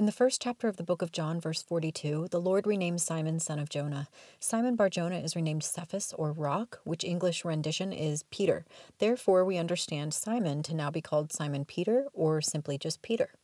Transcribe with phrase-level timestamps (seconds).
[0.00, 3.38] In the first chapter of the book of John, verse 42, the Lord renames Simon,
[3.38, 4.08] son of Jonah.
[4.38, 8.64] Simon Bar Jonah is renamed Cephas, or rock, which English rendition is Peter.
[8.98, 13.34] Therefore, we understand Simon to now be called Simon Peter, or simply just Peter.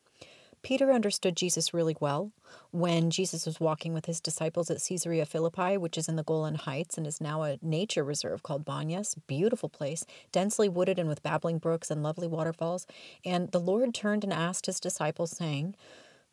[0.63, 2.33] Peter understood Jesus really well.
[2.71, 6.55] When Jesus was walking with his disciples at Caesarea Philippi, which is in the Golan
[6.55, 11.23] Heights and is now a nature reserve called Banyas, beautiful place, densely wooded and with
[11.23, 12.87] babbling brooks and lovely waterfalls,
[13.27, 15.77] and the Lord turned and asked his disciples, saying,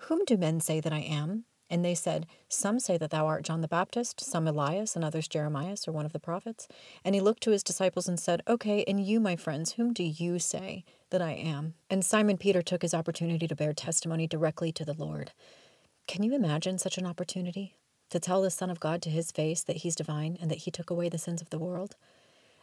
[0.07, 1.45] Whom do men say that I am?
[1.69, 5.29] And they said, Some say that thou art John the Baptist, some Elias, and others
[5.29, 6.67] Jeremias or one of the prophets.
[7.05, 10.03] And he looked to his disciples and said, Okay, and you, my friends, whom do
[10.03, 11.75] you say that I am?
[11.89, 15.31] And Simon Peter took his opportunity to bear testimony directly to the Lord.
[16.05, 17.75] Can you imagine such an opportunity?
[18.09, 20.71] To tell the Son of God to his face that he's divine and that he
[20.71, 21.95] took away the sins of the world?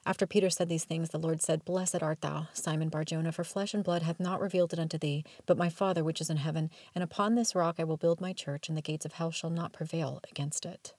[0.06, 3.74] After Peter said these things, the Lord said, Blessed art thou, Simon Barjona, for flesh
[3.74, 6.70] and blood hath not revealed it unto thee, but my Father which is in heaven.
[6.94, 9.50] And upon this rock I will build my church, and the gates of hell shall
[9.50, 10.94] not prevail against it.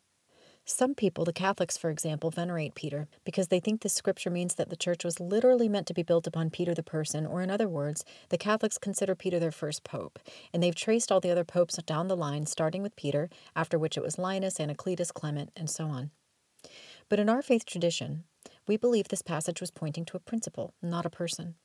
[0.63, 4.69] Some people, the Catholics for example, venerate Peter because they think this scripture means that
[4.69, 7.67] the church was literally meant to be built upon Peter the person, or in other
[7.67, 10.19] words, the Catholics consider Peter their first pope,
[10.53, 13.97] and they've traced all the other popes down the line, starting with Peter, after which
[13.97, 16.11] it was Linus, Anacletus, Clement, and so on.
[17.09, 18.25] But in our faith tradition,
[18.67, 21.55] we believe this passage was pointing to a principle, not a person.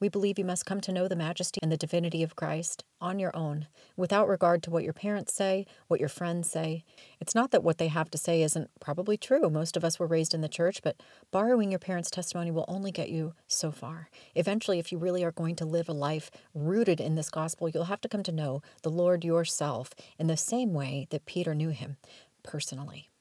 [0.00, 3.18] We believe you must come to know the majesty and the divinity of Christ on
[3.18, 6.84] your own, without regard to what your parents say, what your friends say.
[7.20, 9.48] It's not that what they have to say isn't probably true.
[9.48, 11.00] Most of us were raised in the church, but
[11.30, 14.10] borrowing your parents' testimony will only get you so far.
[14.34, 17.84] Eventually, if you really are going to live a life rooted in this gospel, you'll
[17.84, 21.70] have to come to know the Lord yourself in the same way that Peter knew
[21.70, 21.96] him
[22.42, 23.11] personally.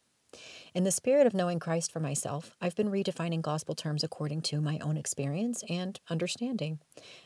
[0.73, 4.61] In the spirit of knowing Christ for myself, I've been redefining gospel terms according to
[4.61, 6.79] my own experience and understanding.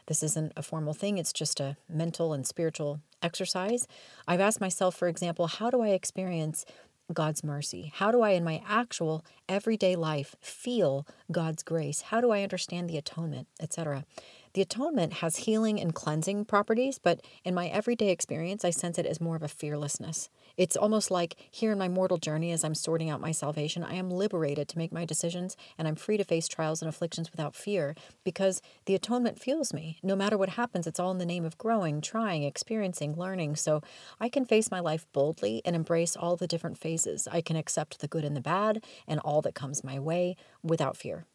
[0.07, 3.87] This isn't a formal thing, it's just a mental and spiritual exercise.
[4.27, 6.65] I've asked myself, for example, how do I experience
[7.13, 7.91] God's mercy?
[7.93, 12.01] How do I, in my actual everyday life, feel God's grace?
[12.01, 14.05] How do I understand the atonement, etc.?
[14.53, 19.05] The atonement has healing and cleansing properties, but in my everyday experience, I sense it
[19.05, 20.29] as more of a fearlessness.
[20.57, 23.95] It's almost like here in my mortal journey, as I'm sorting out my salvation, I
[23.95, 27.55] am liberated to make my decisions and I'm free to face trials and afflictions without
[27.55, 29.99] fear because the atonement fuels me.
[30.01, 33.57] No matter what happens, it's all in the name of growing, trying, experiencing, learning.
[33.57, 33.81] So
[34.19, 37.27] I can face my life boldly and embrace all the different phases.
[37.31, 40.95] I can accept the good and the bad and all that comes my way without
[40.95, 41.25] fear.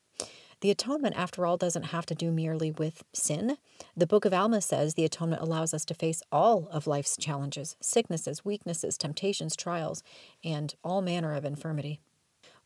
[0.61, 3.57] The atonement, after all, doesn't have to do merely with sin.
[3.97, 7.77] The book of Alma says the atonement allows us to face all of life's challenges
[7.81, 10.03] sicknesses, weaknesses, temptations, trials,
[10.45, 12.01] and all manner of infirmity.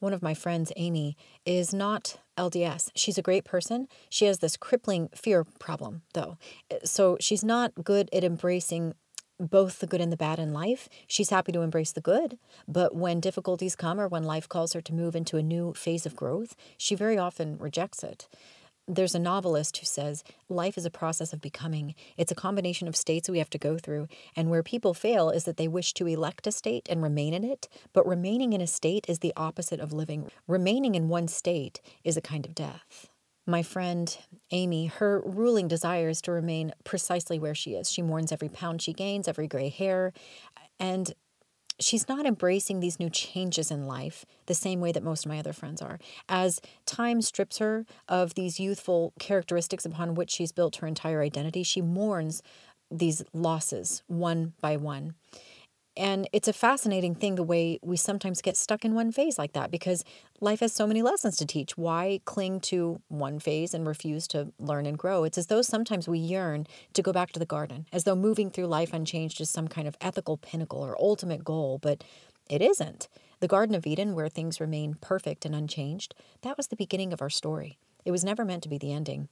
[0.00, 1.16] One of my friends, Amy,
[1.46, 2.90] is not LDS.
[2.94, 3.86] She's a great person.
[4.10, 6.36] She has this crippling fear problem, though.
[6.84, 8.94] So she's not good at embracing
[9.40, 10.88] both the good and the bad in life.
[11.06, 14.80] She's happy to embrace the good, but when difficulties come or when life calls her
[14.80, 18.28] to move into a new phase of growth, she very often rejects it.
[18.86, 21.94] There's a novelist who says life is a process of becoming.
[22.18, 24.08] It's a combination of states we have to go through.
[24.36, 27.44] And where people fail is that they wish to elect a state and remain in
[27.44, 27.66] it.
[27.94, 30.30] But remaining in a state is the opposite of living.
[30.46, 33.08] Remaining in one state is a kind of death.
[33.46, 34.16] My friend
[34.50, 37.90] Amy, her ruling desire is to remain precisely where she is.
[37.90, 40.12] She mourns every pound she gains, every gray hair,
[40.80, 41.12] and
[41.78, 45.38] she's not embracing these new changes in life the same way that most of my
[45.38, 45.98] other friends are.
[46.28, 51.62] As time strips her of these youthful characteristics upon which she's built her entire identity,
[51.62, 52.42] she mourns
[52.90, 55.14] these losses one by one.
[55.96, 59.52] And it's a fascinating thing the way we sometimes get stuck in one phase like
[59.52, 60.04] that because
[60.40, 61.78] life has so many lessons to teach.
[61.78, 65.22] Why cling to one phase and refuse to learn and grow?
[65.22, 68.50] It's as though sometimes we yearn to go back to the garden, as though moving
[68.50, 72.02] through life unchanged is some kind of ethical pinnacle or ultimate goal, but
[72.50, 73.08] it isn't.
[73.40, 77.22] The Garden of Eden, where things remain perfect and unchanged, that was the beginning of
[77.22, 77.78] our story.
[78.04, 79.28] It was never meant to be the ending.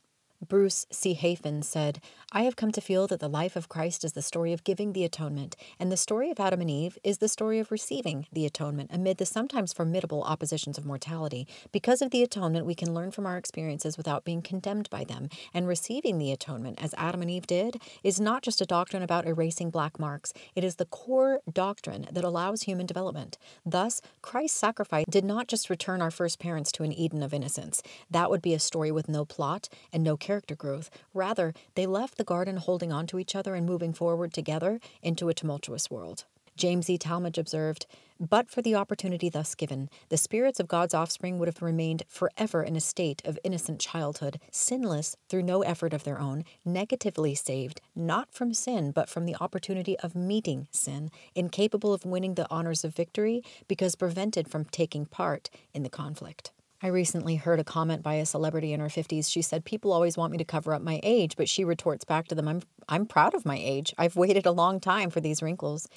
[0.48, 1.14] Bruce C.
[1.14, 2.00] Hafen said,
[2.32, 4.92] I have come to feel that the life of Christ is the story of giving
[4.92, 8.44] the atonement, and the story of Adam and Eve is the story of receiving the
[8.44, 11.46] atonement amid the sometimes formidable oppositions of mortality.
[11.70, 15.28] Because of the atonement, we can learn from our experiences without being condemned by them,
[15.54, 19.26] and receiving the atonement, as Adam and Eve did, is not just a doctrine about
[19.26, 23.38] erasing black marks, it is the core doctrine that allows human development.
[23.64, 27.80] Thus, Christ's sacrifice did not just return our first parents to an Eden of innocence.
[28.10, 30.88] That would be a story with no plot and no character character growth.
[31.12, 35.28] Rather, they left the garden holding on to each other and moving forward together into
[35.28, 36.24] a tumultuous world.
[36.56, 36.96] James E.
[36.96, 37.84] Talmage observed,
[38.18, 42.62] But for the opportunity thus given, the spirits of God's offspring would have remained forever
[42.62, 47.82] in a state of innocent childhood, sinless through no effort of their own, negatively saved,
[47.94, 52.84] not from sin, but from the opportunity of meeting sin, incapable of winning the honors
[52.84, 56.52] of victory because prevented from taking part in the conflict.
[56.84, 59.30] I recently heard a comment by a celebrity in her 50s.
[59.30, 62.26] She said, People always want me to cover up my age, but she retorts back
[62.26, 63.94] to them, I'm, I'm proud of my age.
[63.98, 65.88] I've waited a long time for these wrinkles.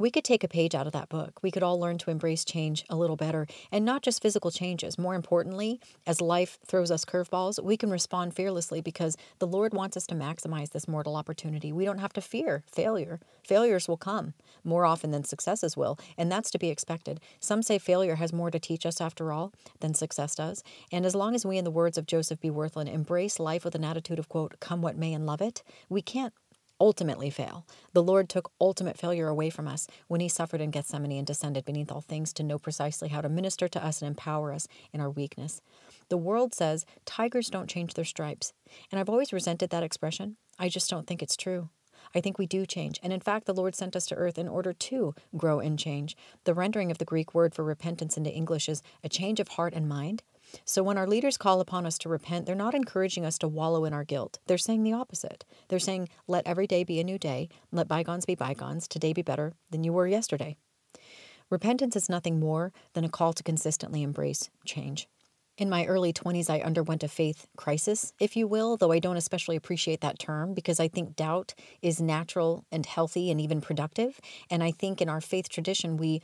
[0.00, 1.40] We could take a page out of that book.
[1.42, 4.98] We could all learn to embrace change a little better, and not just physical changes.
[4.98, 9.98] More importantly, as life throws us curveballs, we can respond fearlessly because the Lord wants
[9.98, 11.70] us to maximize this mortal opportunity.
[11.70, 13.20] We don't have to fear failure.
[13.46, 14.32] Failures will come
[14.64, 17.20] more often than successes will, and that's to be expected.
[17.38, 20.64] Some say failure has more to teach us after all than success does.
[20.90, 22.48] And as long as we, in the words of Joseph B.
[22.48, 26.00] Wirthlin, embrace life with an attitude of, quote, come what may and love it, we
[26.00, 26.32] can't
[26.80, 27.66] ultimately fail.
[27.92, 31.64] The Lord took ultimate failure away from us when he suffered in Gethsemane and descended
[31.64, 35.00] beneath all things to know precisely how to minister to us and empower us in
[35.00, 35.60] our weakness.
[36.08, 38.52] The world says tigers don't change their stripes,
[38.90, 40.36] and I've always resented that expression.
[40.58, 41.68] I just don't think it's true.
[42.14, 42.98] I think we do change.
[43.02, 46.16] And in fact, the Lord sent us to earth in order to grow and change.
[46.44, 49.74] The rendering of the Greek word for repentance into English is a change of heart
[49.74, 50.22] and mind.
[50.64, 53.84] So when our leaders call upon us to repent, they're not encouraging us to wallow
[53.84, 54.38] in our guilt.
[54.46, 55.44] They're saying the opposite.
[55.68, 59.22] They're saying, let every day be a new day, let bygones be bygones, today be
[59.22, 60.56] better than you were yesterday.
[61.50, 65.08] Repentance is nothing more than a call to consistently embrace change.
[65.58, 69.18] In my early 20s, I underwent a faith crisis, if you will, though I don't
[69.18, 71.52] especially appreciate that term because I think doubt
[71.82, 74.20] is natural and healthy and even productive.
[74.48, 76.22] And I think in our faith tradition, we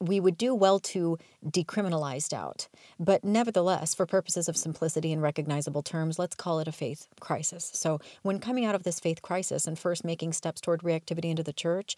[0.00, 2.68] we would do well to decriminalize doubt.
[2.98, 7.70] But nevertheless, for purposes of simplicity and recognizable terms, let's call it a faith crisis.
[7.74, 11.42] So, when coming out of this faith crisis and first making steps toward reactivity into
[11.42, 11.96] the church,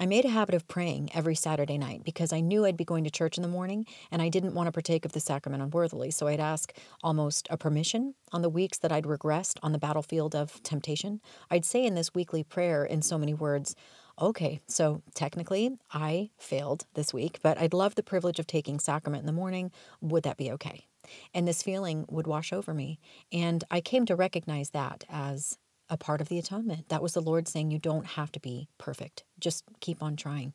[0.00, 3.04] I made a habit of praying every Saturday night because I knew I'd be going
[3.04, 6.10] to church in the morning and I didn't want to partake of the sacrament unworthily.
[6.10, 6.72] So, I'd ask
[7.02, 11.20] almost a permission on the weeks that I'd regressed on the battlefield of temptation.
[11.50, 13.76] I'd say in this weekly prayer, in so many words,
[14.20, 19.22] okay, so technically I failed this week, but I'd love the privilege of taking sacrament
[19.22, 19.70] in the morning.
[20.00, 20.86] Would that be okay?
[21.34, 23.00] And this feeling would wash over me.
[23.32, 26.88] And I came to recognize that as a part of the atonement.
[26.88, 30.54] That was the Lord saying, You don't have to be perfect, just keep on trying.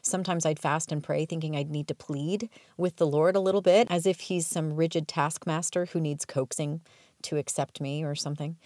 [0.00, 3.62] Sometimes I'd fast and pray, thinking I'd need to plead with the Lord a little
[3.62, 6.80] bit, as if He's some rigid taskmaster who needs coaxing
[7.22, 8.56] to accept me or something.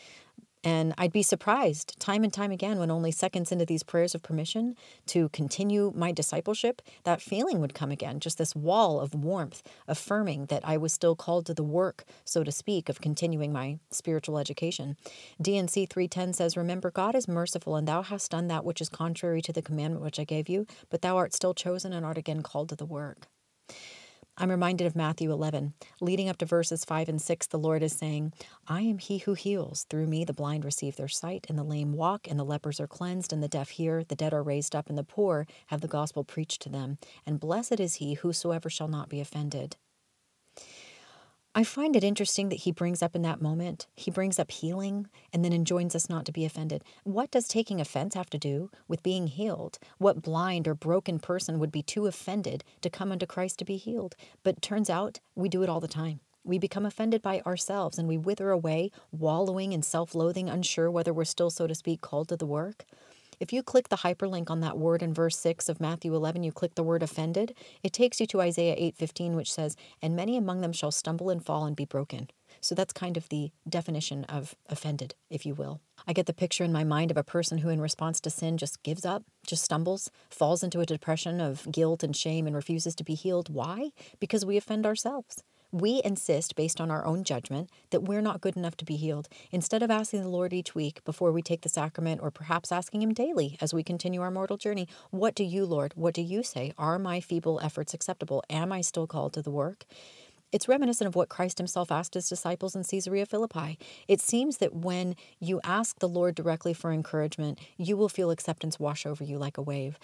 [0.66, 4.24] And I'd be surprised time and time again when only seconds into these prayers of
[4.24, 4.74] permission
[5.06, 10.46] to continue my discipleship, that feeling would come again, just this wall of warmth, affirming
[10.46, 14.38] that I was still called to the work, so to speak, of continuing my spiritual
[14.38, 14.96] education.
[15.40, 19.40] D&C 310 says, Remember, God is merciful, and thou hast done that which is contrary
[19.42, 22.42] to the commandment which I gave you, but thou art still chosen and art again
[22.42, 23.28] called to the work.
[24.38, 25.72] I'm reminded of Matthew 11.
[26.02, 28.34] Leading up to verses 5 and 6, the Lord is saying,
[28.68, 29.86] I am he who heals.
[29.88, 32.86] Through me, the blind receive their sight, and the lame walk, and the lepers are
[32.86, 35.88] cleansed, and the deaf hear, the dead are raised up, and the poor have the
[35.88, 36.98] gospel preached to them.
[37.24, 39.78] And blessed is he whosoever shall not be offended.
[41.58, 45.08] I find it interesting that he brings up in that moment, he brings up healing
[45.32, 46.84] and then enjoins us not to be offended.
[47.04, 49.78] What does taking offense have to do with being healed?
[49.96, 53.78] What blind or broken person would be too offended to come unto Christ to be
[53.78, 54.16] healed?
[54.42, 56.20] But turns out we do it all the time.
[56.44, 61.14] We become offended by ourselves and we wither away, wallowing in self loathing, unsure whether
[61.14, 62.84] we're still, so to speak, called to the work.
[63.38, 66.52] If you click the hyperlink on that word in verse 6 of Matthew 11, you
[66.52, 70.62] click the word offended, it takes you to Isaiah 8:15 which says, "And many among
[70.62, 72.30] them shall stumble and fall and be broken."
[72.62, 75.80] So that's kind of the definition of offended, if you will.
[76.06, 78.56] I get the picture in my mind of a person who, in response to sin,
[78.56, 82.94] just gives up, just stumbles, falls into a depression of guilt and shame, and refuses
[82.94, 83.50] to be healed.
[83.50, 83.90] Why?
[84.18, 85.42] Because we offend ourselves.
[85.76, 89.28] We insist, based on our own judgment, that we're not good enough to be healed.
[89.50, 93.02] Instead of asking the Lord each week before we take the sacrament, or perhaps asking
[93.02, 95.92] Him daily as we continue our mortal journey, What do you, Lord?
[95.94, 96.72] What do you say?
[96.78, 98.42] Are my feeble efforts acceptable?
[98.48, 99.84] Am I still called to the work?
[100.50, 103.78] It's reminiscent of what Christ himself asked his disciples in Caesarea Philippi.
[104.08, 108.80] It seems that when you ask the Lord directly for encouragement, you will feel acceptance
[108.80, 109.98] wash over you like a wave.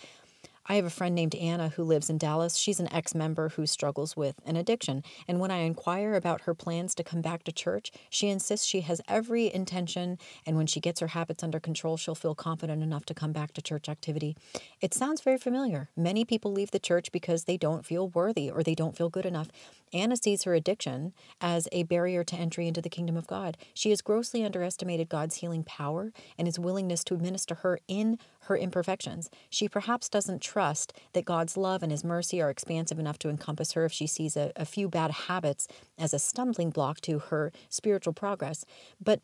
[0.67, 2.57] I have a friend named Anna who lives in Dallas.
[2.57, 5.03] She's an ex member who struggles with an addiction.
[5.27, 8.83] And when I inquire about her plans to come back to church, she insists she
[8.83, 10.19] has every intention.
[10.47, 13.53] And when she gets her habits under control, she'll feel confident enough to come back
[13.55, 14.37] to church activity.
[14.81, 15.91] It sounds very familiar.
[15.97, 19.27] Many people leave the church because they don't feel worthy or they don't feel good
[19.27, 19.49] enough.
[19.93, 23.59] Anna sees her addiction as a barrier to entry into the kingdom of God.
[23.75, 28.19] She has grossly underestimated God's healing power and his willingness to administer her in
[28.53, 29.31] her imperfections.
[29.49, 33.73] She perhaps doesn't trust that God's love and his mercy are expansive enough to encompass
[33.73, 35.67] her if she sees a, a few bad habits
[35.99, 38.67] as a stumbling block to her spiritual progress.
[39.03, 39.21] But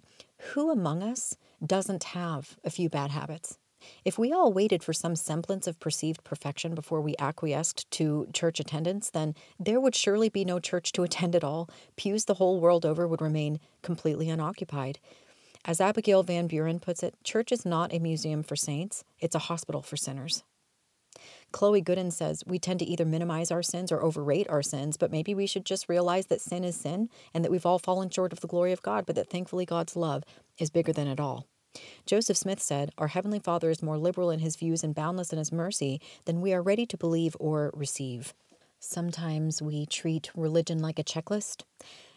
[0.54, 3.58] who among us doesn't have a few bad habits?
[4.04, 8.58] If we all waited for some semblance of perceived perfection before we acquiesced to church
[8.58, 11.68] attendance, then there would surely be no church to attend at all.
[11.96, 14.98] Pews the whole world over would remain completely unoccupied.
[15.68, 19.50] As Abigail Van Buren puts it, church is not a museum for saints, it's a
[19.50, 20.42] hospital for sinners.
[21.52, 25.10] Chloe Gooden says we tend to either minimize our sins or overrate our sins, but
[25.10, 28.32] maybe we should just realize that sin is sin and that we've all fallen short
[28.32, 30.24] of the glory of God, but that thankfully God's love
[30.56, 31.46] is bigger than it all.
[32.06, 35.38] Joseph Smith said, Our Heavenly Father is more liberal in his views and boundless in
[35.38, 38.32] his mercy than we are ready to believe or receive.
[38.80, 41.64] Sometimes we treat religion like a checklist,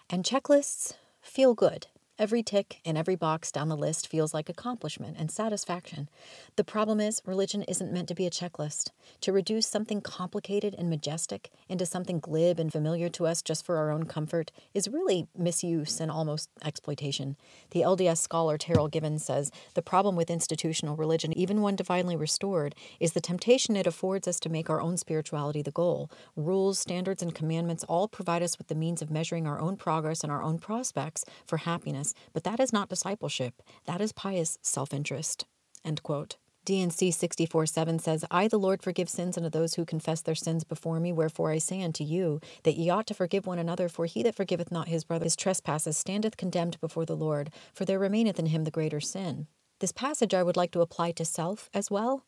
[0.10, 1.88] and checklists feel good.
[2.22, 6.08] Every tick and every box down the list feels like accomplishment and satisfaction.
[6.56, 8.92] The problem is, religion isn't meant to be a checklist.
[9.22, 13.78] To reduce something complicated and majestic into something glib and familiar to us just for
[13.78, 17.38] our own comfort is really misuse and almost exploitation.
[17.72, 22.76] The LDS scholar Terryl Givens says the problem with institutional religion, even when divinely restored,
[23.00, 26.12] is the temptation it affords us to make our own spirituality the goal.
[26.36, 30.22] Rules, standards, and commandments all provide us with the means of measuring our own progress
[30.22, 33.62] and our own prospects for happiness but that is not discipleship.
[33.86, 35.46] That is pious self interest.
[35.84, 36.38] End quote.
[36.64, 40.64] D&C 64 7 says, I, the Lord, forgive sins unto those who confess their sins
[40.64, 41.12] before me.
[41.12, 44.36] Wherefore I say unto you, that ye ought to forgive one another, for he that
[44.36, 48.48] forgiveth not his brother his trespasses standeth condemned before the Lord, for there remaineth in
[48.48, 49.48] him the greater sin.
[49.80, 52.26] This passage I would like to apply to self as well.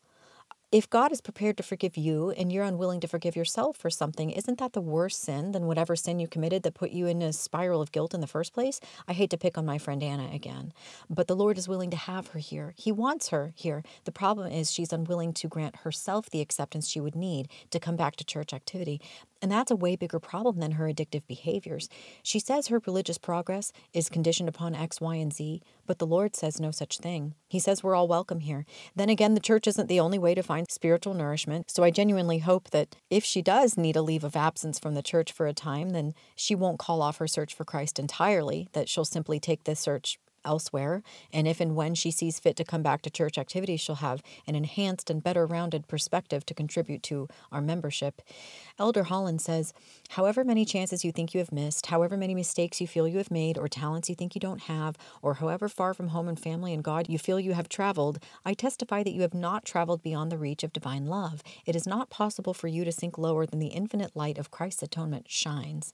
[0.74, 4.30] If God is prepared to forgive you and you're unwilling to forgive yourself for something,
[4.30, 7.32] isn't that the worse sin than whatever sin you committed that put you in a
[7.32, 8.80] spiral of guilt in the first place?
[9.06, 10.72] I hate to pick on my friend Anna again,
[11.08, 12.74] but the Lord is willing to have her here.
[12.76, 13.84] He wants her here.
[14.02, 17.94] The problem is she's unwilling to grant herself the acceptance she would need to come
[17.94, 19.00] back to church activity.
[19.44, 21.90] And that's a way bigger problem than her addictive behaviors.
[22.22, 26.34] She says her religious progress is conditioned upon X, Y, and Z, but the Lord
[26.34, 27.34] says no such thing.
[27.46, 28.64] He says we're all welcome here.
[28.96, 32.38] Then again, the church isn't the only way to find spiritual nourishment, so I genuinely
[32.38, 35.52] hope that if she does need a leave of absence from the church for a
[35.52, 39.64] time, then she won't call off her search for Christ entirely, that she'll simply take
[39.64, 41.02] this search elsewhere.
[41.32, 44.22] And if and when she sees fit to come back to church activities, she'll have
[44.46, 48.22] an enhanced and better rounded perspective to contribute to our membership.
[48.78, 49.72] Elder Holland says,
[50.10, 53.30] However many chances you think you have missed, however many mistakes you feel you have
[53.30, 56.72] made, or talents you think you don't have, or however far from home and family
[56.72, 60.30] and God you feel you have traveled, I testify that you have not traveled beyond
[60.30, 61.42] the reach of divine love.
[61.66, 64.82] It is not possible for you to sink lower than the infinite light of Christ's
[64.82, 65.92] atonement shines.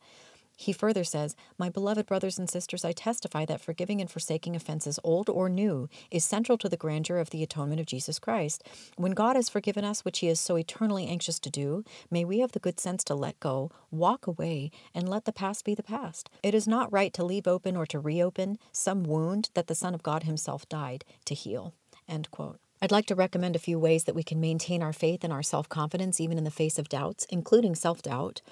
[0.61, 4.99] He further says, My beloved brothers and sisters, I testify that forgiving and forsaking offenses,
[5.03, 8.63] old or new, is central to the grandeur of the atonement of Jesus Christ.
[8.97, 12.41] When God has forgiven us, which He is so eternally anxious to do, may we
[12.41, 15.83] have the good sense to let go, walk away, and let the past be the
[15.83, 16.29] past.
[16.43, 19.95] It is not right to leave open or to reopen some wound that the Son
[19.95, 21.73] of God Himself died to heal.
[22.07, 22.59] End quote.
[22.83, 25.43] I'd like to recommend a few ways that we can maintain our faith and our
[25.43, 28.43] self confidence even in the face of doubts, including self doubt.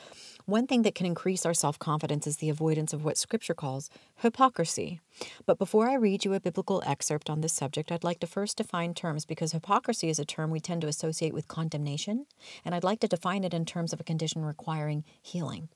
[0.49, 3.91] One thing that can increase our self confidence is the avoidance of what Scripture calls
[4.17, 4.99] hypocrisy.
[5.45, 8.57] But before I read you a biblical excerpt on this subject, I'd like to first
[8.57, 12.25] define terms because hypocrisy is a term we tend to associate with condemnation,
[12.65, 15.69] and I'd like to define it in terms of a condition requiring healing.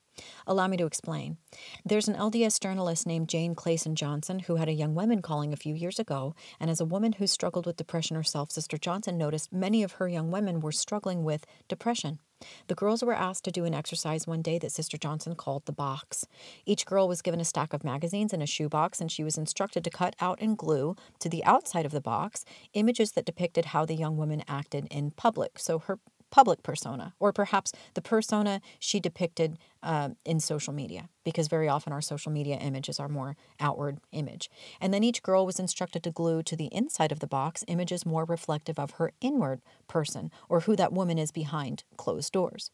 [0.47, 1.39] Allow me to explain.
[1.85, 5.57] There's an LDS journalist named Jane Clayson Johnson who had a young women calling a
[5.57, 9.53] few years ago, and as a woman who struggled with depression herself, Sister Johnson noticed
[9.53, 12.19] many of her young women were struggling with depression.
[12.67, 15.73] The girls were asked to do an exercise one day that Sister Johnson called the
[15.73, 16.27] box.
[16.67, 19.85] Each girl was given a stack of magazines and a shoebox, and she was instructed
[19.85, 23.85] to cut out and glue to the outside of the box images that depicted how
[23.85, 25.59] the young woman acted in public.
[25.59, 25.99] So her
[26.33, 31.93] public persona, or perhaps the persona she depicted uh, in social media, because very often
[31.93, 34.51] our social media image is our more outward image.
[34.81, 38.05] And then each girl was instructed to glue to the inside of the box images
[38.05, 42.71] more reflective of her inward person, or who that woman is behind closed doors.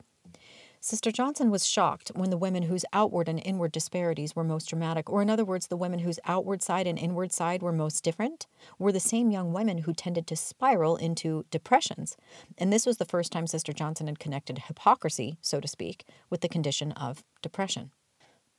[0.81, 5.11] Sister Johnson was shocked when the women whose outward and inward disparities were most dramatic,
[5.11, 8.47] or in other words, the women whose outward side and inward side were most different,
[8.79, 12.17] were the same young women who tended to spiral into depressions.
[12.57, 16.43] And this was the first time Sister Johnson had connected hypocrisy, so to speak, with
[16.43, 17.91] the condition of depression.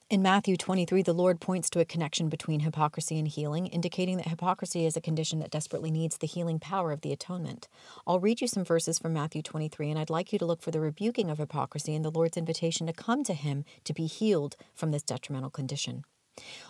[0.09, 4.29] In Matthew 23, the Lord points to a connection between hypocrisy and healing, indicating that
[4.29, 7.67] hypocrisy is a condition that desperately needs the healing power of the atonement.
[8.07, 10.71] I'll read you some verses from Matthew 23, and I'd like you to look for
[10.71, 14.55] the rebuking of hypocrisy and the Lord's invitation to come to Him to be healed
[14.73, 16.03] from this detrimental condition.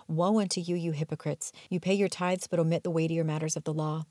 [0.10, 1.54] Woe unto you, you hypocrites!
[1.70, 4.04] You pay your tithes, but omit the weightier matters of the law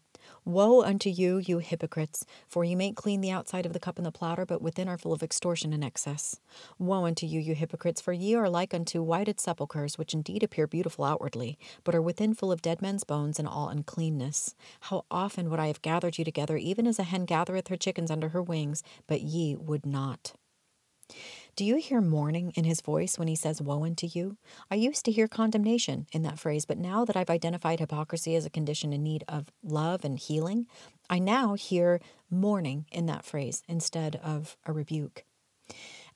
[0.45, 2.25] Woe unto you, you hypocrites!
[2.47, 4.99] For you make clean the outside of the cup and the platter, but within are
[4.99, 6.41] full of extortion and excess.
[6.79, 8.01] Woe unto you, you hypocrites!
[8.01, 12.35] For ye are like unto whited sepulchres, which indeed appear beautiful outwardly, but are within
[12.35, 14.55] full of dead men's bones and all uncleanness.
[14.83, 18.11] How often would I have gathered you together, even as a hen gathereth her chickens
[18.11, 20.35] under her wings, but ye would not.
[21.59, 24.37] Do you hear mourning in his voice when he says, Woe unto you?
[24.71, 28.47] I used to hear condemnation in that phrase, but now that I've identified hypocrisy as
[28.47, 30.69] a condition in need of love and healing,
[31.11, 32.01] I now hear
[32.31, 35.25] mourning in that phrase instead of a rebuke.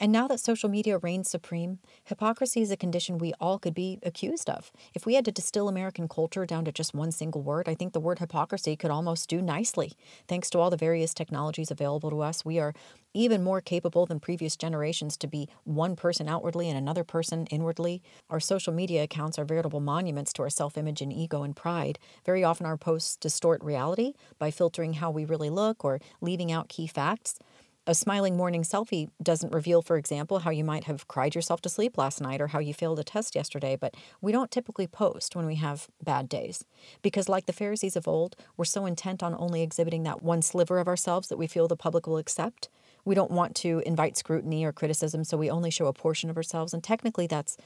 [0.00, 3.99] And now that social media reigns supreme, hypocrisy is a condition we all could be
[4.02, 4.72] accused of.
[4.94, 7.92] If we had to distill American culture down to just one single word, I think
[7.92, 9.92] the word hypocrisy could almost do nicely.
[10.28, 12.75] Thanks to all the various technologies available to us, we are
[13.14, 18.02] even more capable than previous generations to be one person outwardly and another person inwardly.
[18.30, 21.99] Our social media accounts are veritable monuments to our self image and ego and pride.
[22.25, 26.68] Very often, our posts distort reality by filtering how we really look or leaving out
[26.68, 27.38] key facts.
[27.84, 31.68] A smiling morning selfie doesn't reveal, for example, how you might have cried yourself to
[31.68, 35.34] sleep last night or how you failed a test yesterday, but we don't typically post
[35.34, 36.64] when we have bad days.
[37.02, 40.78] Because, like the Pharisees of old, we're so intent on only exhibiting that one sliver
[40.78, 42.68] of ourselves that we feel the public will accept.
[43.04, 46.36] We don't want to invite scrutiny or criticism, so we only show a portion of
[46.36, 47.56] ourselves, and technically that's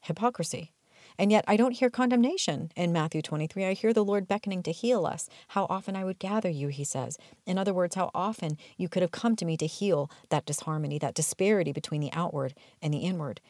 [0.00, 0.72] hypocrisy.
[1.18, 3.64] And yet I don't hear condemnation in Matthew 23.
[3.64, 5.28] I hear the Lord beckoning to heal us.
[5.48, 7.18] How often I would gather you, he says.
[7.46, 10.98] In other words, how often you could have come to me to heal that disharmony,
[10.98, 13.40] that disparity between the outward and the inward.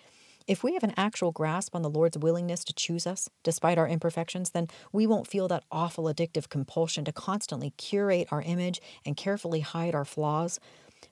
[0.46, 3.88] If we have an actual grasp on the Lord's willingness to choose us, despite our
[3.88, 9.16] imperfections, then we won't feel that awful addictive compulsion to constantly curate our image and
[9.16, 10.60] carefully hide our flaws.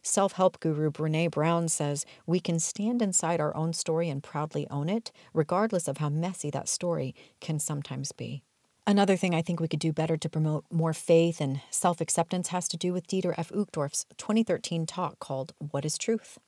[0.03, 4.67] Self help guru Brene Brown says we can stand inside our own story and proudly
[4.71, 8.43] own it, regardless of how messy that story can sometimes be.
[8.87, 12.49] Another thing I think we could do better to promote more faith and self acceptance
[12.49, 13.51] has to do with Dieter F.
[13.51, 16.39] Uchtdorf's 2013 talk called What is Truth?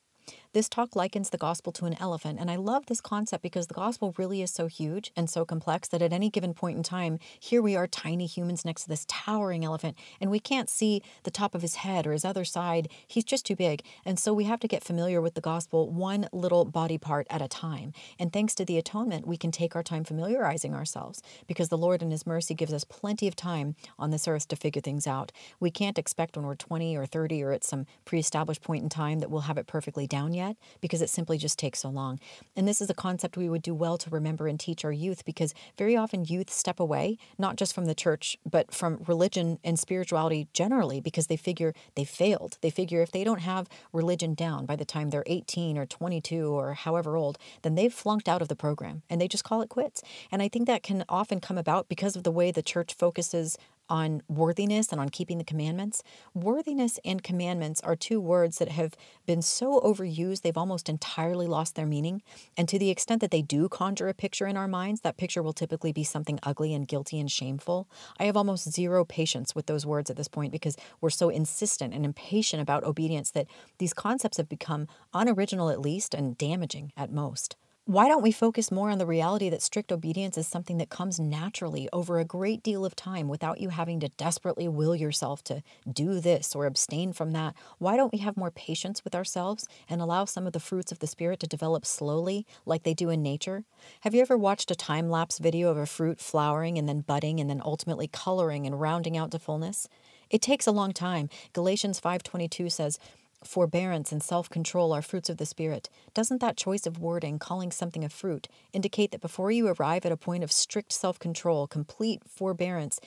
[0.57, 3.75] This talk likens the gospel to an elephant, and I love this concept because the
[3.75, 7.19] gospel really is so huge and so complex that at any given point in time,
[7.39, 11.31] here we are tiny humans next to this towering elephant, and we can't see the
[11.31, 12.89] top of his head or his other side.
[13.07, 13.83] He's just too big.
[14.07, 17.43] And so we have to get familiar with the gospel one little body part at
[17.43, 17.93] a time.
[18.19, 22.01] And thanks to the atonement, we can take our time familiarizing ourselves because the Lord
[22.01, 25.33] in His mercy gives us plenty of time on this earth to figure things out.
[25.61, 28.89] We can't expect when we're 20 or 30 or at some pre established point in
[28.89, 30.46] time that we'll have it perfectly down yet
[30.81, 32.21] because it simply just takes so long.
[32.55, 35.25] And this is a concept we would do well to remember and teach our youth
[35.25, 39.79] because very often youth step away, not just from the church, but from religion and
[39.79, 42.59] spirituality generally because they figure they failed.
[42.61, 46.49] They figure if they don't have religion down by the time they're 18 or 22
[46.49, 49.69] or however old, then they've flunked out of the program and they just call it
[49.69, 50.03] quits.
[50.31, 53.57] And I think that can often come about because of the way the church focuses
[53.89, 56.03] on worthiness and on keeping the commandments.
[56.35, 58.95] Worthiness and commandments are two words that have
[59.27, 62.23] been so overused, they've almost entirely lost their meaning.
[62.57, 65.43] And to the extent that they do conjure a picture in our minds, that picture
[65.43, 67.89] will typically be something ugly and guilty and shameful.
[68.19, 71.95] I have almost zero patience with those words at this point because we're so insistent
[71.95, 73.47] and impatient about obedience that
[73.79, 77.57] these concepts have become unoriginal at least and damaging at most.
[77.89, 81.21] Why don't we focus more on the reality that strict obedience is something that comes
[81.21, 85.63] naturally over a great deal of time without you having to desperately will yourself to
[85.89, 87.55] do this or abstain from that?
[87.79, 90.99] Why don't we have more patience with ourselves and allow some of the fruits of
[90.99, 93.63] the Spirit to develop slowly like they do in nature?
[94.01, 97.39] Have you ever watched a time lapse video of a fruit flowering and then budding
[97.39, 99.89] and then ultimately coloring and rounding out to fullness?
[100.29, 101.29] It takes a long time.
[101.53, 102.99] Galatians 5:22 says,
[103.47, 105.89] Forbearance and self control are fruits of the Spirit.
[106.15, 110.13] Doesn't that choice of wording, calling something a fruit, indicate that before you arrive at
[110.13, 113.01] a point of strict self control, complete forbearance,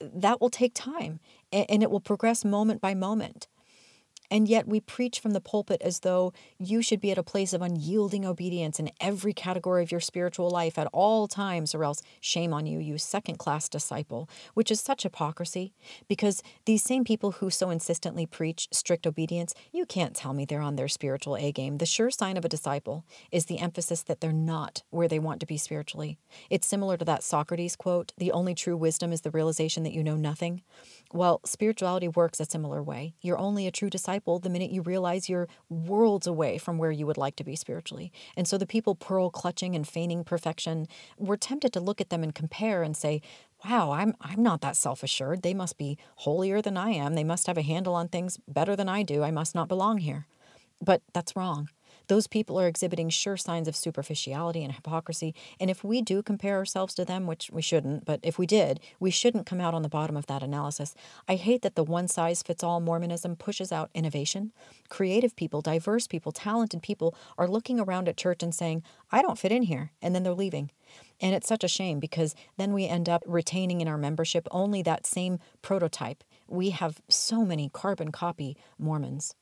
[0.00, 1.20] that will take time
[1.52, 3.48] and it will progress moment by moment?
[4.30, 7.52] And yet we preach from the pulpit as though you should be at a place
[7.52, 12.02] of unyielding obedience in every category of your spiritual life at all times, or else
[12.20, 15.72] shame on you, you second class disciple, which is such hypocrisy.
[16.08, 20.60] Because these same people who so insistently preach strict obedience, you can't tell me they're
[20.60, 21.78] on their spiritual A game.
[21.78, 25.40] The sure sign of a disciple is the emphasis that they're not where they want
[25.40, 26.18] to be spiritually.
[26.50, 30.04] It's similar to that Socrates quote the only true wisdom is the realization that you
[30.04, 30.62] know nothing.
[31.12, 33.14] Well, spirituality works a similar way.
[33.22, 37.06] You're only a true disciple the minute you realize you're worlds away from where you
[37.06, 38.12] would like to be spiritually.
[38.36, 42.22] And so the people pearl clutching and feigning perfection, we're tempted to look at them
[42.22, 43.22] and compare and say,
[43.64, 45.42] wow, I'm I'm not that self-assured.
[45.42, 47.14] They must be holier than I am.
[47.14, 49.22] They must have a handle on things better than I do.
[49.22, 50.26] I must not belong here.
[50.80, 51.68] But that's wrong
[52.08, 55.34] Those people are exhibiting sure signs of superficiality and hypocrisy.
[55.60, 58.80] And if we do compare ourselves to them, which we shouldn't, but if we did,
[58.98, 60.94] we shouldn't come out on the bottom of that analysis.
[61.28, 64.52] I hate that the one size fits all Mormonism pushes out innovation.
[64.88, 69.38] Creative people, diverse people, talented people are looking around at church and saying, I don't
[69.38, 69.92] fit in here.
[70.00, 70.70] And then they're leaving.
[71.20, 74.82] And it's such a shame because then we end up retaining in our membership only
[74.82, 76.24] that same prototype.
[76.46, 79.34] We have so many carbon copy Mormons.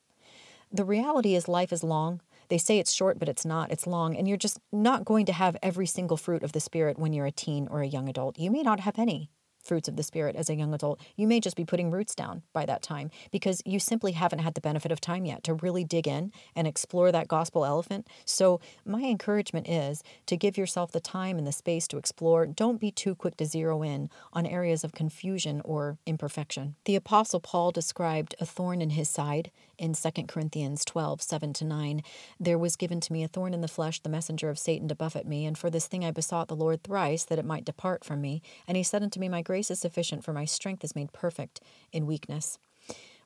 [0.72, 2.20] The reality is, life is long.
[2.48, 3.70] They say it's short, but it's not.
[3.70, 4.16] It's long.
[4.16, 7.26] And you're just not going to have every single fruit of the Spirit when you're
[7.26, 8.38] a teen or a young adult.
[8.38, 9.30] You may not have any
[9.66, 12.42] fruits of the Spirit as a young adult, you may just be putting roots down
[12.52, 15.84] by that time because you simply haven't had the benefit of time yet to really
[15.84, 18.06] dig in and explore that gospel elephant.
[18.24, 22.46] So, my encouragement is to give yourself the time and the space to explore.
[22.46, 26.76] Don't be too quick to zero in on areas of confusion or imperfection.
[26.84, 31.64] The Apostle Paul described a thorn in his side in 2 Corinthians 12 7 to
[31.64, 32.02] 9.
[32.38, 34.94] There was given to me a thorn in the flesh, the messenger of Satan to
[34.94, 38.04] buffet me, and for this thing I besought the Lord thrice that it might depart
[38.04, 38.42] from me.
[38.68, 41.12] And he said unto me, My grace grace is sufficient, for my strength is made
[41.14, 41.60] perfect
[41.90, 42.58] in weakness.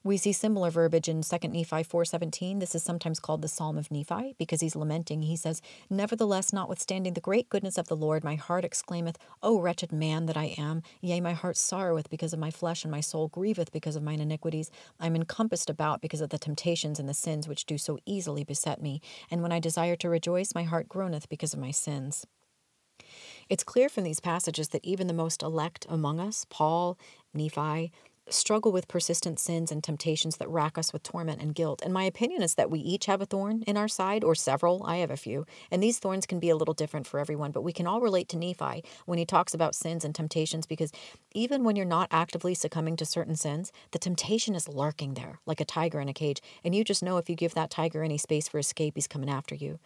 [0.03, 2.59] We see similar verbiage in 2 Nephi 4:17.
[2.59, 5.21] This is sometimes called the Psalm of Nephi because he's lamenting.
[5.21, 5.61] He says,
[5.91, 10.39] "Nevertheless, notwithstanding the great goodness of the Lord, my heart exclaimeth, O wretched man that
[10.39, 10.83] I am!
[11.03, 14.21] Yea, my heart sorroweth because of my flesh, and my soul grieveth because of mine
[14.21, 14.71] iniquities.
[14.99, 18.43] I am encompassed about because of the temptations and the sins which do so easily
[18.43, 19.03] beset me.
[19.31, 22.27] And when I desire to rejoice, my heart groaneth because of my sins."
[23.51, 26.97] It's clear from these passages that even the most elect among us, Paul,
[27.35, 27.93] Nephi,
[28.29, 31.83] struggle with persistent sins and temptations that rack us with torment and guilt.
[31.85, 34.85] And my opinion is that we each have a thorn in our side, or several.
[34.85, 35.47] I have a few.
[35.71, 38.29] And these thorns can be a little different for everyone, but we can all relate
[38.31, 40.93] to Nephi when he talks about sins and temptations because
[41.33, 45.61] even when you're not actively succumbing to certain sins, the temptation is lurking there like
[45.61, 46.41] a tiger in a cage.
[46.65, 49.31] And you just know if you give that tiger any space for escape, he's coming
[49.31, 49.79] after you.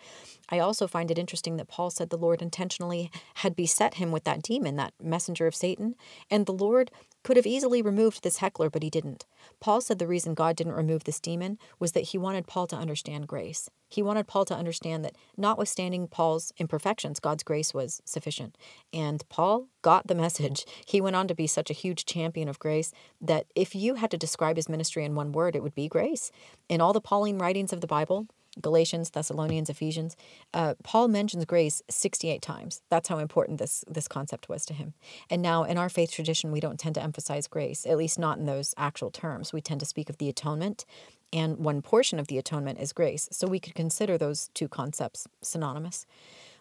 [0.48, 4.24] I also find it interesting that Paul said the Lord intentionally had beset him with
[4.24, 5.94] that demon, that messenger of Satan.
[6.30, 6.90] And the Lord
[7.24, 9.26] could have easily removed this heckler, but he didn't.
[9.58, 12.76] Paul said the reason God didn't remove this demon was that he wanted Paul to
[12.76, 13.68] understand grace.
[13.88, 18.56] He wanted Paul to understand that, notwithstanding Paul's imperfections, God's grace was sufficient.
[18.92, 20.66] And Paul got the message.
[20.86, 24.10] He went on to be such a huge champion of grace that if you had
[24.10, 26.30] to describe his ministry in one word, it would be grace.
[26.68, 28.26] In all the Pauline writings of the Bible,
[28.60, 30.16] Galatians, Thessalonians, Ephesians,
[30.52, 32.82] uh, Paul mentions grace 68 times.
[32.90, 34.94] That's how important this this concept was to him.
[35.30, 38.38] And now in our faith tradition, we don't tend to emphasize grace, at least not
[38.38, 39.52] in those actual terms.
[39.52, 40.84] We tend to speak of the atonement,
[41.32, 43.28] and one portion of the atonement is grace.
[43.32, 46.06] So we could consider those two concepts synonymous.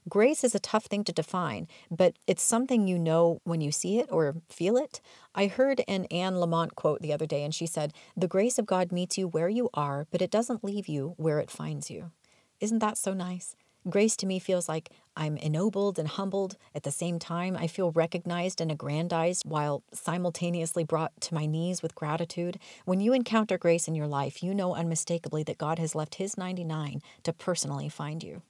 [0.10, 4.00] Grace is a tough thing to define, but it's something you know when you see
[4.00, 5.00] it or feel it.
[5.34, 8.66] I heard an Anne Lamott quote the other day, and she said, The grace of
[8.66, 12.12] God meets you where you are, but it doesn't leave you where it finds you.
[12.60, 13.56] Isn't that so nice?
[13.90, 16.58] Grace to me feels like I'm ennobled and humbled.
[16.74, 21.82] At the same time, I feel recognized and aggrandized while simultaneously brought to my knees
[21.82, 22.60] with gratitude.
[22.86, 26.38] When you encounter grace in your life, you know unmistakably that God has left His
[26.38, 28.42] 99 to personally find you.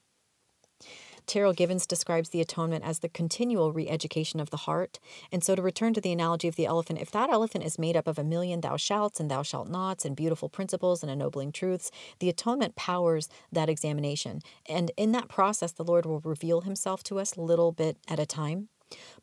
[1.25, 4.99] Terryl Givens describes the atonement as the continual re education of the heart.
[5.31, 7.95] And so, to return to the analogy of the elephant, if that elephant is made
[7.95, 11.51] up of a million thou shalts and thou shalt nots and beautiful principles and ennobling
[11.51, 14.41] truths, the atonement powers that examination.
[14.67, 18.25] And in that process, the Lord will reveal himself to us little bit at a
[18.25, 18.69] time.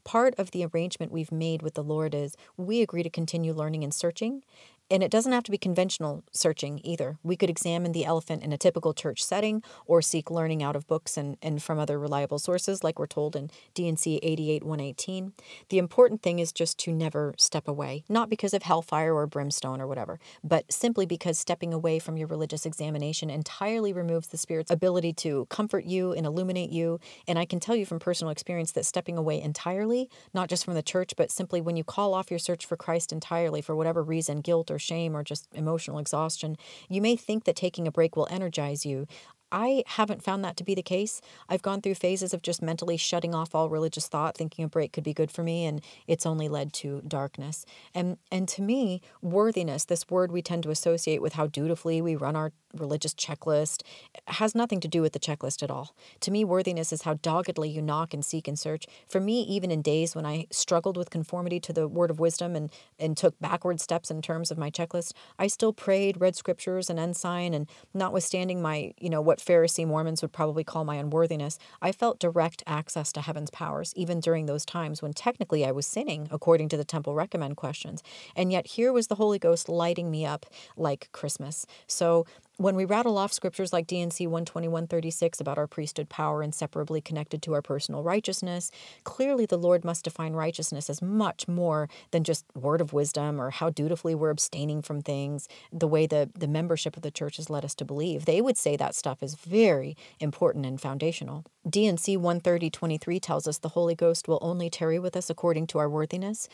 [0.04, 3.84] Part of the arrangement we've made with the Lord is we agree to continue learning
[3.84, 4.42] and searching,
[4.90, 7.18] and it doesn't have to be conventional searching either.
[7.22, 10.86] We could examine the elephant in a typical church setting or seek learning out of
[10.88, 15.32] books and, and from other reliable sources, like we're told in D&C 88 118.
[15.68, 19.80] The important thing is just to never step away, not because of hellfire or brimstone
[19.80, 24.70] or whatever, but simply because stepping away from your religious examination entirely removes the Spirit's
[24.70, 26.98] ability to comfort you and illuminate you.
[27.28, 30.74] And I can tell you from personal experience that stepping away entirely, not just from
[30.74, 34.02] the church, but simply when you call off your search for Christ entirely for whatever
[34.02, 36.56] reason, guilt or shame or just emotional exhaustion,
[36.88, 39.06] you may think that taking a break will energize you.
[39.52, 41.20] I haven't found that to be the case.
[41.48, 44.92] I've gone through phases of just mentally shutting off all religious thought, thinking a break
[44.92, 47.64] could be good for me, and it's only led to darkness.
[47.94, 52.16] And and to me, worthiness, this word we tend to associate with how dutifully we
[52.16, 53.82] run our religious checklist,
[54.26, 55.94] has nothing to do with the checklist at all.
[56.20, 58.86] To me, worthiness is how doggedly you knock and seek and search.
[59.08, 62.54] For me, even in days when I struggled with conformity to the word of wisdom
[62.54, 66.90] and, and took backward steps in terms of my checklist, I still prayed, read scriptures
[66.90, 71.58] and ensign, and notwithstanding my, you know, what Pharisee Mormons would probably call my unworthiness,
[71.80, 75.86] I felt direct access to heaven's powers, even during those times when technically I was
[75.86, 78.02] sinning, according to the temple recommend questions.
[78.36, 81.66] And yet here was the Holy Ghost lighting me up like Christmas.
[81.86, 82.26] So
[82.60, 87.54] when we rattle off scriptures like D&C 12136 about our priesthood power inseparably connected to
[87.54, 88.70] our personal righteousness,
[89.02, 93.48] clearly the Lord must define righteousness as much more than just word of wisdom or
[93.48, 97.48] how dutifully we're abstaining from things, the way the, the membership of the church has
[97.48, 98.26] led us to believe.
[98.26, 101.46] They would say that stuff is very important and foundational.
[101.66, 105.88] D&C 13023 tells us the Holy Ghost will only tarry with us according to our
[105.88, 106.46] worthiness,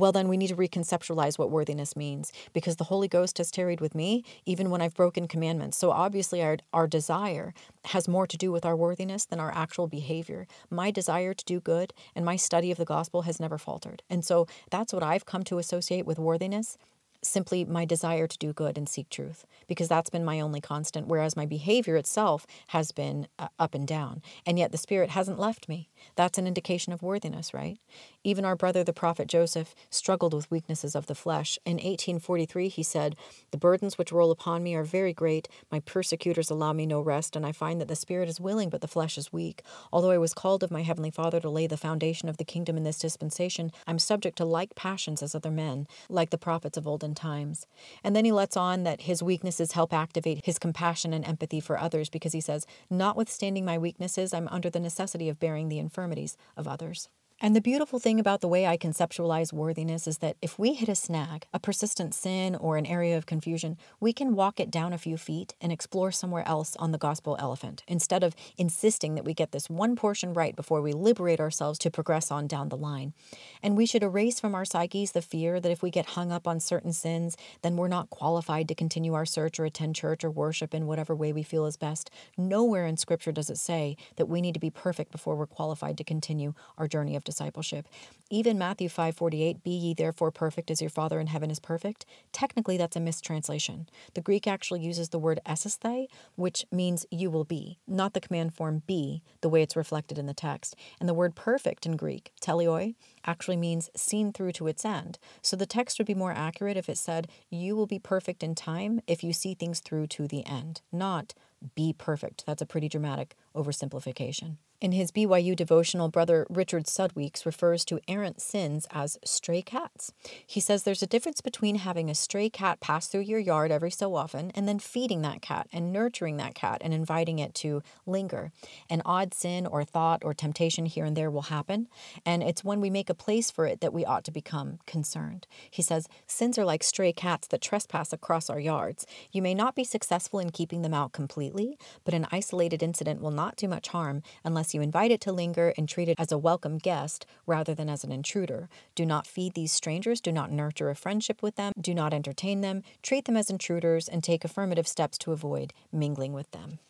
[0.00, 3.80] well, then we need to reconceptualize what worthiness means because the Holy Ghost has tarried
[3.80, 5.76] with me even when I've broken commandments.
[5.76, 7.52] So obviously, our, our desire
[7.86, 10.46] has more to do with our worthiness than our actual behavior.
[10.70, 14.02] My desire to do good and my study of the gospel has never faltered.
[14.08, 16.78] And so that's what I've come to associate with worthiness
[17.22, 21.08] simply my desire to do good and seek truth because that's been my only constant
[21.08, 25.38] whereas my behavior itself has been uh, up and down and yet the spirit hasn't
[25.38, 27.78] left me that's an indication of worthiness right?
[28.24, 31.58] Even our brother the prophet joseph struggled with weaknesses of the flesh.
[31.64, 33.16] In 1843 he said
[33.50, 35.48] the burdens which roll upon me are very great.
[35.70, 38.80] My persecutors allow me no rest and i find that the spirit is willing but
[38.80, 39.62] the flesh is weak.
[39.92, 42.76] Although i was called of my heavenly father to lay the foundation of the kingdom
[42.76, 46.86] in this dispensation i'm subject to like passions as other men like the prophets of
[46.86, 47.66] olden times.
[48.02, 51.78] And then he lets on that his weaknesses help activate his compassion and empathy for
[51.78, 56.36] others because he says, Notwithstanding my weaknesses, I'm under the necessity of bearing the infirmities
[56.56, 57.08] of others.
[57.40, 60.88] And the beautiful thing about the way I conceptualize worthiness is that if we hit
[60.88, 64.92] a snag, a persistent sin, or an area of confusion, we can walk it down
[64.92, 69.24] a few feet and explore somewhere else on the gospel elephant instead of insisting that
[69.24, 72.76] we get this one portion right before we liberate ourselves to progress on down the
[72.76, 73.14] line.
[73.62, 76.48] And we should erase from our psyches the fear that if we get hung up
[76.48, 80.30] on certain sins, then we're not qualified to continue our search or attend church or
[80.30, 82.10] worship in whatever way we feel is best.
[82.36, 85.96] Nowhere in Scripture does it say that we need to be perfect before we're qualified
[85.98, 87.86] to continue our journey of discipleship.
[88.30, 92.76] Even Matthew 5:48, "Be ye therefore perfect as your Father in heaven is perfect." Technically,
[92.76, 93.88] that's a mistranslation.
[94.14, 98.54] The Greek actually uses the word esisthai, which means you will be, not the command
[98.54, 100.74] form be, the way it's reflected in the text.
[100.98, 105.18] And the word perfect in Greek, teleoi, actually means seen through to its end.
[105.42, 108.54] So the text would be more accurate if it said, "You will be perfect in
[108.54, 111.34] time if you see things through to the end," not
[111.74, 112.44] be perfect.
[112.46, 114.58] That's a pretty dramatic oversimplification.
[114.80, 120.12] In his BYU devotional, brother Richard Sudweeks refers to errant sins as stray cats.
[120.46, 123.90] He says there's a difference between having a stray cat pass through your yard every
[123.90, 127.82] so often and then feeding that cat and nurturing that cat and inviting it to
[128.06, 128.52] linger.
[128.88, 131.88] An odd sin or thought or temptation here and there will happen,
[132.24, 135.48] and it's when we make a place for it that we ought to become concerned.
[135.68, 139.06] He says sins are like stray cats that trespass across our yards.
[139.32, 143.32] You may not be successful in keeping them out completely, but an isolated incident will
[143.32, 146.30] not do much harm unless unless you invite it to linger and treat it as
[146.30, 148.68] a welcome guest rather than as an intruder.
[148.94, 152.60] Do not feed these strangers, do not nurture a friendship with them, do not entertain
[152.60, 156.80] them, treat them as intruders, and take affirmative steps to avoid mingling with them.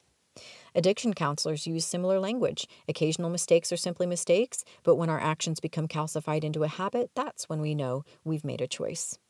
[0.75, 2.67] Addiction counselors use similar language.
[2.89, 7.49] Occasional mistakes are simply mistakes, but when our actions become calcified into a habit, that's
[7.49, 9.21] when we know we've made a choice.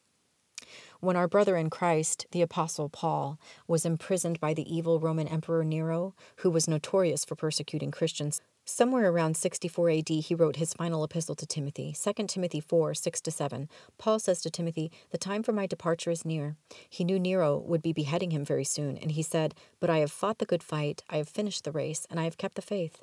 [1.01, 5.65] When our brother in Christ, the Apostle Paul, was imprisoned by the evil Roman Emperor
[5.65, 11.03] Nero, who was notorious for persecuting Christians, Somewhere around 64 AD, he wrote his final
[11.03, 13.69] epistle to Timothy, 2 Timothy 4 6 7.
[13.97, 16.57] Paul says to Timothy, The time for my departure is near.
[16.91, 20.13] He knew Nero would be beheading him very soon, and he said, But I have
[20.13, 23.01] fought the good fight, I have finished the race, and I have kept the faith.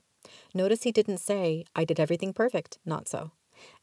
[0.53, 2.77] Notice he didn't say, I did everything perfect.
[2.85, 3.31] Not so.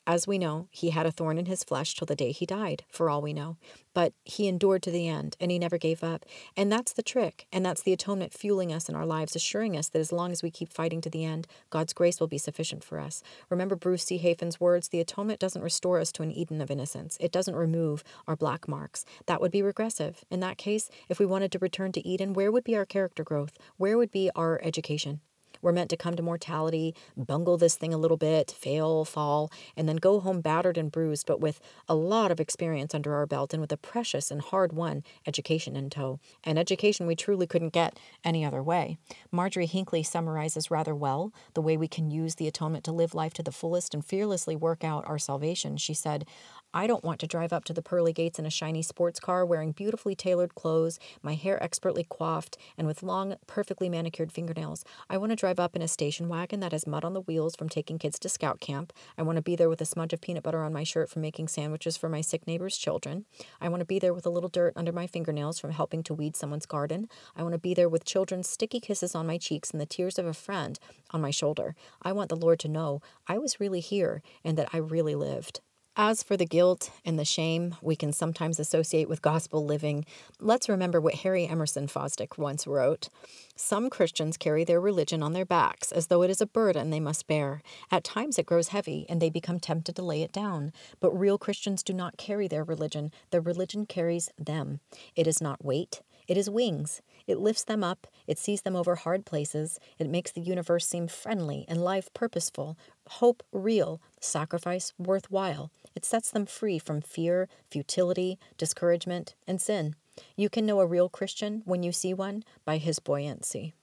[0.05, 2.85] As we know, he had a thorn in his flesh till the day he died,
[2.91, 3.57] for all we know.
[3.95, 6.27] But he endured to the end, and he never gave up.
[6.57, 9.89] And that's the trick, and that's the atonement fueling us in our lives, assuring us
[9.91, 12.83] that as long as we keep fighting to the end, God's grace will be sufficient
[12.83, 13.23] for us.
[13.49, 14.19] Remember Bruce C.
[14.19, 18.03] Hafen's words the atonement doesn't restore us to an Eden of innocence, it doesn't remove
[18.27, 19.05] our black marks.
[19.27, 20.25] That would be regressive.
[20.33, 23.23] In that case, if we wanted to return to Eden, where would be our character
[23.23, 23.57] growth?
[23.77, 25.21] Where would be our education?
[25.63, 29.89] We're meant to come to mortality, bungle this thing a little bit, fail, fall, and
[29.89, 33.55] then go home battered and bruised, but with a lot of experience under our belt
[33.55, 36.19] and with a precious and hard won education in tow.
[36.45, 38.99] An education we truly couldn't get any other way.
[39.31, 43.33] Marjorie Hinckley summarizes rather well the way we can use the atonement to live life
[43.35, 45.77] to the fullest and fearlessly work out our salvation.
[45.77, 46.27] She said,
[46.75, 49.45] I don't want to drive up to the pearly gates in a shiny sports car
[49.45, 54.83] wearing beautifully tailored clothes, my hair expertly coiffed, and with long, perfectly manicured fingernails.
[55.11, 57.57] I want to drive up in a station wagon that has mud on the wheels
[57.57, 58.95] from taking kids to scout camp.
[59.19, 61.21] I want to be there with a smudge of peanut butter on my shirt from
[61.21, 63.27] making sandwiches for my sick neighbor's children.
[63.61, 66.15] I want to be there with a little dirt under my fingernails from helping to
[66.15, 67.11] weed someone's garden.
[67.37, 70.19] I want to be there with children's sticky kisses on my cheeks and the tears
[70.19, 70.79] of a friend
[71.11, 71.75] on my shoulder.
[72.01, 75.61] I want the Lord to know I was really here and that I really lived.
[75.97, 80.07] As for the guilt and the shame we can sometimes associate with gospel living,
[80.41, 83.11] let's remember what Harry Emerson Fosdick once wrote.
[83.57, 86.99] Some Christians carry their religion on their backs as though it is a burden they
[86.99, 87.61] must bear.
[87.91, 90.73] At times it grows heavy and they become tempted to lay it down.
[90.99, 94.81] But real Christians do not carry their religion, their religion carries them.
[95.15, 97.03] It is not weight, it is wings.
[97.27, 101.07] It lifts them up, it sees them over hard places, it makes the universe seem
[101.07, 102.77] friendly and life purposeful,
[103.07, 105.71] hope real, sacrifice worthwhile.
[105.95, 109.95] It sets them free from fear, futility, discouragement, and sin.
[110.37, 113.75] You can know a real Christian when you see one by his buoyancy.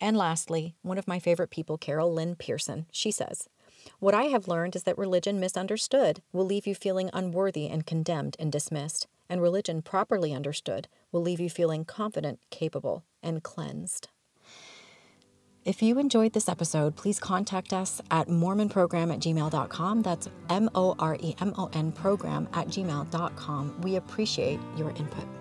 [0.00, 3.48] And lastly, one of my favorite people, Carol Lynn Pearson, she says,
[3.98, 8.36] What I have learned is that religion misunderstood will leave you feeling unworthy and condemned
[8.38, 14.08] and dismissed, and religion properly understood will leave you feeling confident, capable, and cleansed.
[15.64, 20.02] If you enjoyed this episode, please contact us at mormonprogram at gmail.com.
[20.02, 23.80] That's M O R E M O N program at gmail.com.
[23.82, 25.39] We appreciate your input.